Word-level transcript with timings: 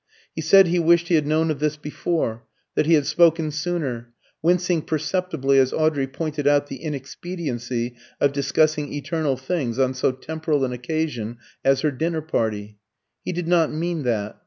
He 0.33 0.41
said 0.41 0.65
he 0.65 0.79
wished 0.79 1.09
he 1.09 1.13
had 1.13 1.27
known 1.27 1.51
of 1.51 1.59
this 1.59 1.77
before, 1.77 2.43
that 2.73 2.87
he 2.87 2.95
had 2.95 3.05
spoken 3.05 3.51
sooner, 3.51 4.11
wincing 4.41 4.81
perceptibly 4.81 5.59
as 5.59 5.73
Audrey 5.73 6.07
pointed 6.07 6.47
out 6.47 6.65
the 6.65 6.77
inexpediency 6.81 7.95
of 8.19 8.33
discussing 8.33 8.91
eternal 8.91 9.37
things 9.37 9.77
on 9.77 9.93
so 9.93 10.11
temporal 10.11 10.65
an 10.65 10.73
occasion 10.73 11.37
as 11.63 11.81
her 11.81 11.91
dinner 11.91 12.21
party. 12.23 12.79
He 13.23 13.31
did 13.31 13.47
not 13.47 13.71
mean 13.71 14.01
that. 14.01 14.39